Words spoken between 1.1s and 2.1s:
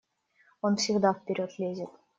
вперед лезет.